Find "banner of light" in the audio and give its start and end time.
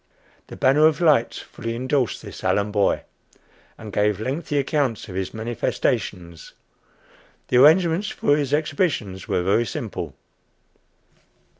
0.55-1.35